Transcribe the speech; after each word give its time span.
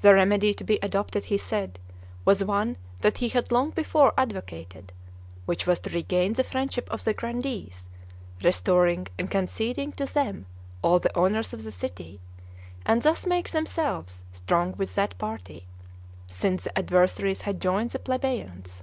The 0.00 0.14
remedy 0.14 0.54
to 0.54 0.64
be 0.64 0.78
adopted, 0.80 1.26
he 1.26 1.36
said, 1.36 1.78
was 2.24 2.42
one 2.42 2.78
that 3.02 3.18
he 3.18 3.28
had 3.28 3.52
long 3.52 3.68
before 3.68 4.14
advocated, 4.16 4.94
which 5.44 5.66
was 5.66 5.78
to 5.80 5.90
regain 5.90 6.32
the 6.32 6.42
friendship 6.42 6.88
of 6.90 7.04
the 7.04 7.12
grandees, 7.12 7.90
restoring 8.42 9.08
and 9.18 9.30
conceding 9.30 9.92
to 9.92 10.06
them 10.06 10.46
all 10.80 11.00
the 11.00 11.14
honors 11.14 11.52
of 11.52 11.64
the 11.64 11.70
city, 11.70 12.18
and 12.86 13.02
thus 13.02 13.26
make 13.26 13.50
themselves 13.50 14.24
strong 14.32 14.72
with 14.78 14.94
that 14.94 15.18
party, 15.18 15.66
since 16.26 16.64
their 16.64 16.72
adversaries 16.74 17.42
had 17.42 17.60
joined 17.60 17.90
the 17.90 17.98
plebeians. 17.98 18.82